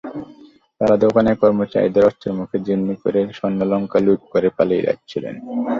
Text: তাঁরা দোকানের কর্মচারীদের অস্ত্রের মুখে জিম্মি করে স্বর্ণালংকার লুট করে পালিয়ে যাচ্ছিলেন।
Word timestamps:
তাঁরা 0.81 0.95
দোকানের 1.05 1.35
কর্মচারীদের 1.41 2.07
অস্ত্রের 2.09 2.37
মুখে 2.39 2.57
জিম্মি 2.65 2.95
করে 3.03 3.21
স্বর্ণালংকার 3.37 4.01
লুট 4.05 4.21
করে 4.33 4.47
পালিয়ে 4.57 4.85
যাচ্ছিলেন। 4.87 5.35